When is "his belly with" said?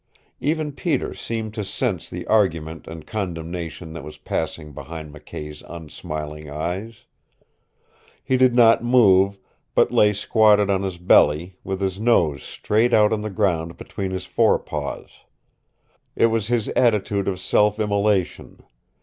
10.81-11.81